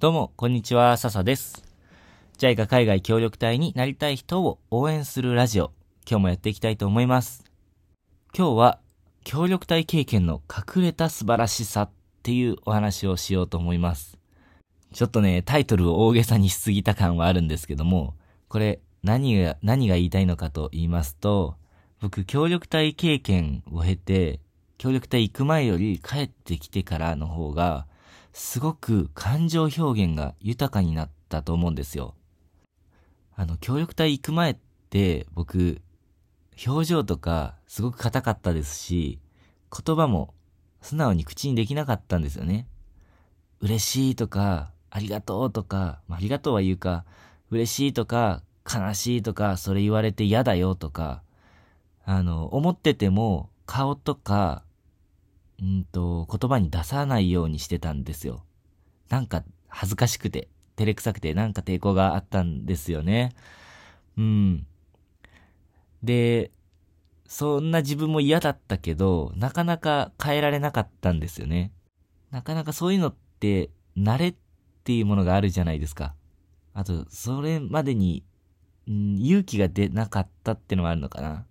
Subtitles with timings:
[0.00, 1.62] どうも、こんにちは、笹です。
[2.36, 5.70] JICA 海外協力隊になりたい人を応援するラジオ、
[6.04, 7.44] 今日もやっていきたいと思います。
[8.36, 8.80] 今日は、
[9.22, 11.90] 協力隊経験の隠れた素晴らしさっ
[12.24, 14.18] ていうお話をしようと思います。
[14.92, 18.14] ちょっとね、タイトルを大げさにしすぎた感はあるんですけども、
[18.48, 21.54] これ、何が、何が言いたいのかと言いますと、
[22.00, 24.40] 僕、協力隊経験を経て、
[24.76, 27.86] 協力隊行く前より帰ってきてからの方が、
[28.34, 32.16] すごく感情表現が豊かになったと思うんですよ。
[33.36, 34.56] あの、協力隊行く前っ
[34.90, 35.80] て、僕、
[36.66, 39.20] 表情とかすごく硬かったですし、
[39.70, 40.34] 言葉も
[40.82, 42.66] 素直に口にできなかったんですよね。
[43.60, 47.04] 嬉しいとか、ありがとうとか、ありがとうは言うか、
[47.52, 51.22] 嬉しいとか、悲しいとか、それ言われて嫌だよとか、
[52.04, 54.64] あの、思ってても顔とか、
[55.60, 58.44] うんと、言葉に出さないようにしてたんですよ。
[59.08, 63.32] なんか恥ずかしくて、照れくさくて、なんか抵抗があったんですよね。
[64.16, 64.66] うん。
[66.02, 66.50] で、
[67.26, 71.72] そんな自分も嫌だったけど、なかなか変えられなかったんですよね。
[72.30, 74.34] なかなかそういうのって、慣れっ
[74.84, 76.14] ていうものがあるじゃないですか。
[76.74, 78.24] あと、それまでに、
[78.86, 81.46] うん、勇気が出なかったってのがあるのかな。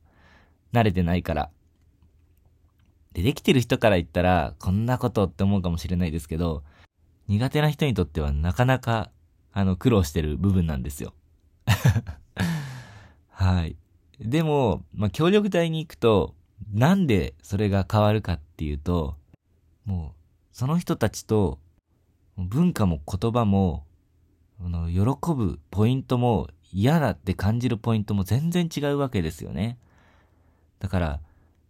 [0.73, 1.49] 慣れてないから。
[3.13, 6.63] で、できてる人から言ったら、こんなことって思うかもしれないですけど、
[7.27, 9.11] 苦手な人にとってはなかなか、
[9.51, 11.13] あの、苦労してる部分なんですよ。
[13.29, 13.77] はい。
[14.19, 16.35] でも、まあ、協力隊に行くと、
[16.71, 19.15] なんでそれが変わるかっていうと、
[19.85, 21.59] もう、その人たちと、
[22.37, 23.85] 文化も言葉も、
[24.59, 29.77] あの、喜ぶポイントも、嫌だって感じるポイントも全然違うわけですよね。
[30.79, 31.19] だから、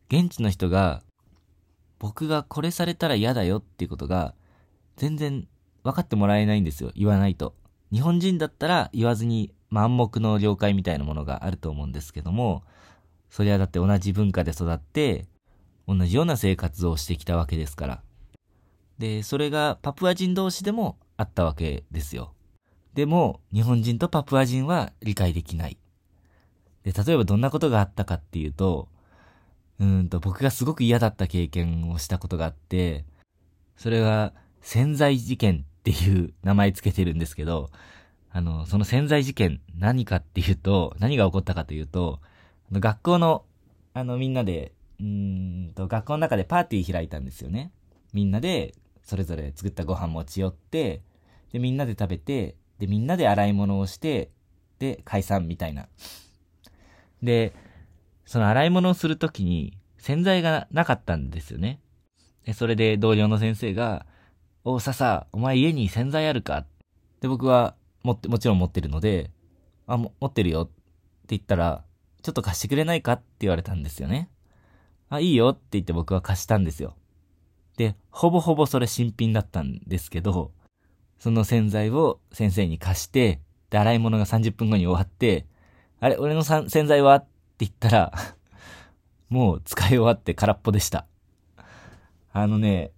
[0.07, 1.03] 現地の人が、
[2.03, 4.35] 僕がこれされたら嫌だよっていうことが、
[4.97, 5.47] 全然
[5.85, 6.91] 分かってもらえないんですよ。
[6.95, 7.55] 言わないと。
[7.93, 12.63] 日本人だったら言わずに暗黙の了解みたいなものがあると思うんですけども、
[13.29, 15.27] それはだって同じ文化で育って、
[15.87, 18.03] 同じような生活をしてきたわけですから。
[18.97, 22.33] で、それがパプア人同士でもあったわけですよ。
[22.95, 25.77] でも、日本人とパプア人は理解できない。
[26.83, 28.89] で、例えばどんなことがあったかっていうと、
[29.83, 33.03] うんと、僕がすごく嫌だった経験をしたことがあって、
[33.75, 37.69] それは、潜在事件っていう名前つけてるんですけど、
[38.31, 42.21] あの、その潜在事件何かっていうと、何が起こったかというと、
[42.71, 43.43] 学校の、
[43.93, 44.71] あの、みんなで、
[45.01, 47.73] うんと、学校の中でパーティー開いたんですよね。
[48.13, 48.73] みんなで、
[49.03, 51.01] それぞれ作ったご飯持ち寄って、
[51.51, 54.31] で、みんなで食べて、で、みんなで洗い物をして、
[54.79, 55.87] で、解散みたいな。
[57.21, 57.53] で、
[58.25, 61.79] その洗い物をするときに洗剤がなかったんですよね。
[62.53, 64.05] それで同僚の先生が、
[64.65, 66.65] お、ささ、お前家に洗剤あるか？
[67.21, 69.31] で、僕は、持って、もちろん持ってるので、
[69.87, 70.71] あ、持ってるよって
[71.29, 71.83] 言ったら、
[72.21, 73.13] ちょっと貸してくれないか？
[73.13, 74.29] って言われたんですよね。
[75.09, 75.49] あ、いいよ？
[75.49, 76.95] って言って僕は貸したんですよ。
[77.77, 80.51] で、ほぼほぼそれ新品だったんですけど、
[81.19, 85.45] その洗剤を先生に貸して、で、洗い物が30分後に終わって、
[85.99, 87.15] あれ、俺の洗剤は？
[87.15, 87.25] っ
[87.63, 88.13] 言ったら、
[89.29, 91.07] もう使い終わって空っぽでした。
[92.31, 92.91] あのね、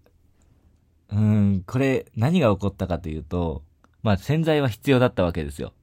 [1.09, 3.63] うん、これ何が起こったかというと、
[4.01, 5.73] まあ洗剤は必要だったわけですよ。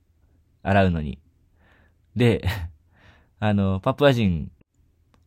[0.62, 1.19] 洗うのに。
[2.16, 2.44] で、
[3.38, 4.50] あの、パプア人、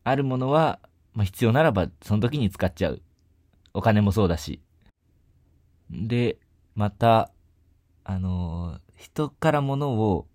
[0.04, 0.80] あるものは、
[1.14, 3.02] まあ必要ならばその時に使っちゃう。
[3.74, 4.62] お金もそうだし。
[5.90, 6.38] で、
[6.76, 7.32] また、
[8.04, 10.28] あの、人から物を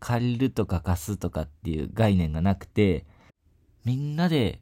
[0.00, 3.04] 借りるとか貸すとかっていう概念がなくて、
[3.84, 4.60] みんなで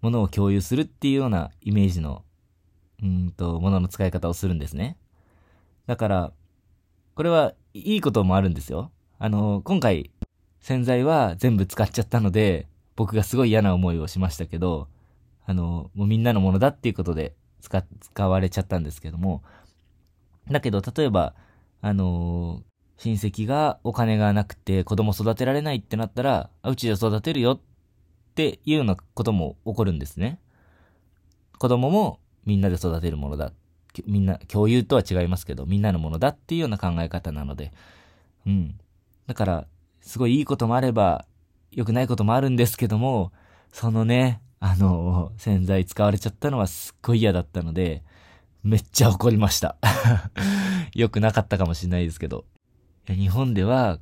[0.00, 2.24] 物を共有するっていうようなイメージの、
[3.02, 4.96] うんと、物の使い方をするんですね。
[5.86, 6.32] だから、
[7.14, 8.90] これはいいこともあるんですよ。
[9.18, 10.10] あの、今回、
[10.60, 12.66] 洗剤は全部使っちゃったので、
[12.96, 14.88] 僕がすごい嫌な思いをしましたけど、
[15.46, 19.42] あの、もうみんなのものだっていうことで使、使われちゃったんですけども、
[20.50, 21.34] だけど、例えば、
[21.80, 22.62] あの
[22.96, 27.60] 親戚がお金がなくて子供育てられないってなったら、あうちで育てるよっ
[28.34, 30.38] ていうようなことも起こるんですね。
[31.58, 33.52] 子供もみんなで育てるものだ。
[34.06, 37.72] みんな、共有とは違いますけど、みんなのものだっていうような考え方なので。
[38.44, 38.78] うん。
[39.26, 39.66] だから、
[40.00, 41.26] すごいいいこともあれば、
[41.70, 43.32] 良くないこともあるんですけども、
[43.72, 48.02] そのね、あの、洗剤使われちゃったのはすっごい嫌だったので、
[48.62, 49.76] めっちゃ怒りました。
[50.94, 52.46] 良くなかったかもしれないですけど。
[53.08, 53.98] 日本では、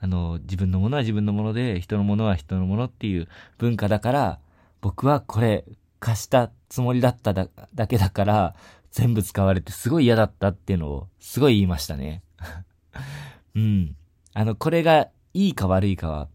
[0.00, 3.28] あの、自分のものは自分のもので、人のものは人のものっていう
[3.58, 4.38] 文化だから、
[4.80, 5.64] 僕はこれ
[6.00, 8.54] 貸したつもりだっただだけだから、
[8.90, 12.22] 全部使われてすごい嫌だったっていうのをすごい言いましたね。
[13.54, 13.96] うん。
[14.32, 16.28] あの、これがいいか悪いかは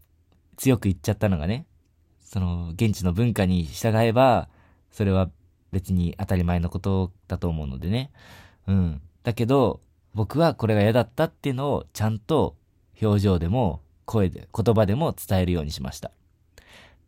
[0.56, 1.66] 強く言っちゃったのがね、
[2.20, 4.48] その、現地の文化に従えば、
[4.90, 5.30] それは
[5.72, 8.12] 別に当たり前のことだと思うのでね。
[8.66, 9.02] うん。
[9.22, 9.80] だけど、
[10.14, 12.56] 僕はこれが嫌だったっていうのをちゃんと
[13.00, 16.10] 表情でも声で、言葉でも伝えるようにしました。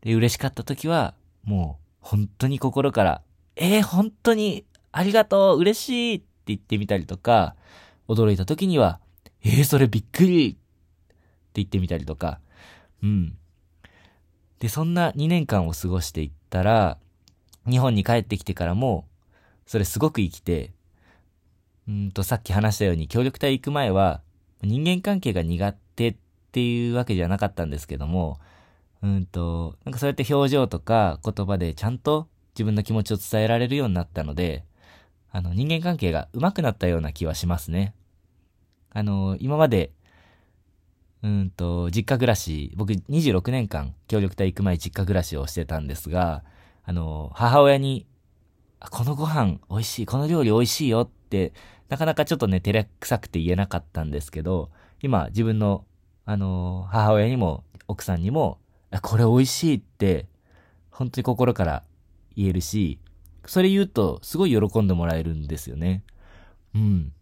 [0.01, 1.15] で、嬉しかった時は、
[1.45, 3.23] もう本当に心から、
[3.57, 7.55] えー、本当にありがとう嬉しいって言ってみたりとか、
[8.09, 9.01] 驚いた時には、
[9.43, 10.59] えー、それびっくりって
[11.55, 12.41] 言ってみたりとか、
[13.03, 13.37] うん。
[14.59, 16.99] で、そんな2年間を過ごしていったら、
[17.69, 19.07] 日本に帰ってきてからも、
[19.67, 20.73] それすごく生きて、
[21.89, 24.23] うんと、さっき話したように協力隊行く前は、
[24.63, 26.17] 人間関係が苦手っ
[26.53, 28.39] ていうわけじゃなかったんですけども、
[29.03, 34.65] うんと、なんかそうやって表情とか言葉でちゃんと自分の気持ちを伝えられるようになったので、
[35.31, 37.95] あの、人間関係が上手くなったような気はしますね。
[38.91, 39.91] あの、今まで、
[41.23, 46.45] うんと、実家暮らし、僕26年間協力隊行く前実家暮らしをしてたんですが、
[46.85, 48.07] あの、母親に、
[48.81, 51.53] このご飯美味しい、この料理美味しいよって、
[51.89, 54.71] なかなかちょっとね、照れくさくて言えなかったんですけど、
[55.03, 55.85] 今、自分の、
[56.25, 58.59] あの、母親にも、奥さんにも、
[59.03, 60.27] これ美味しいって、
[60.91, 61.83] 本当に心から
[62.37, 62.99] 言えるし、
[63.47, 66.03] それ言うと、すごい喜んでもらえるんですよね。
[66.75, 67.13] うん。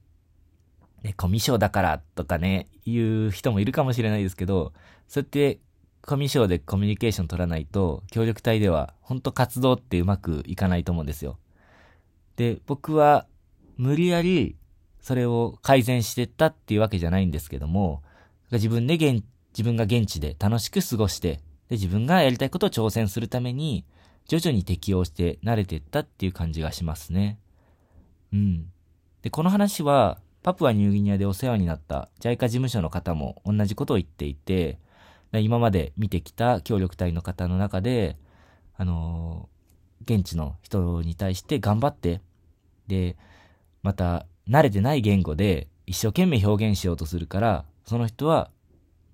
[1.02, 4.72] ね、コミュ障だからとかね、言う人もいるかもしれないですけど、
[5.08, 5.58] そうやって
[6.02, 11.38] コミュ障でコミュニケーション取らないと、協力隊では、本当活動ってうまくいかないと思うんですよ。
[12.36, 13.26] で、僕は、
[13.76, 14.56] 無理やり、
[15.00, 18.02] それを改善してったっていうわけじゃないんですけども、
[18.52, 23.84] 自分で現、自分が現地で楽しく過ごして、で、自分がやりたいことを挑戦するために、
[24.28, 27.38] 徐々に適応して慣れていったっていう感じがしますね。
[28.32, 28.66] うん。
[29.22, 34.78] で、この話は、パプアニューギニアでお世話になった JICA 事務所の方も同じことを言っていて、
[35.32, 38.16] 今まで見てきた協力隊の方の中で、
[38.76, 39.48] あの、
[40.04, 42.20] 現地の人に対して頑張って、
[42.86, 43.16] で、
[43.82, 48.50] また、慣れてない言語で一生懸命表現しようとするから、その人は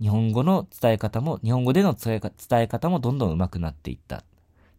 [0.01, 2.21] 日本語の伝え方も、日本語での伝
[2.53, 4.25] え方もどんどん上手くなっていったっ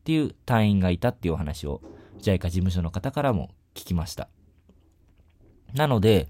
[0.05, 1.81] ていう隊員がいたっていうお話を
[2.21, 4.29] JICA 事務所の方からも聞きました。
[5.73, 6.29] なので、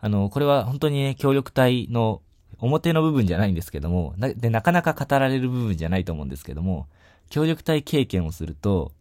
[0.00, 2.22] あの、これは本当にね、協力隊の
[2.58, 6.86] 表の部分じゃないんですけども、で、なかなか語られる部分じゃないと思うんですけども、
[7.28, 8.92] 協力隊経験をすると、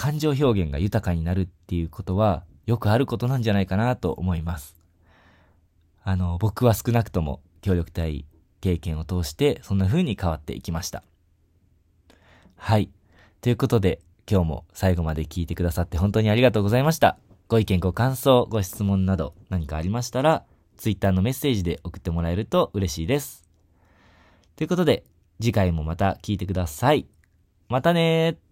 [0.00, 4.74] 感情表現が豊かになるっていうことは、よくあることなんじゃないかなと思います。
[6.02, 8.24] あの、僕は少なくとも協力隊
[8.62, 11.02] 経験を通して、そんな風に変わっていきました。
[12.56, 12.88] はい。
[13.42, 17.18] ということで、今日も最後まで聞いてくださって本当にありがとうございました。
[17.48, 20.44] ご意見、ご感想、ご質問など何かありましたら、
[20.78, 23.46] Twitter のメッセージで送ってもらえると嬉しいです。
[24.56, 25.04] ということで、
[25.42, 27.06] 次回もまた聞いてください。
[27.68, 28.49] またねー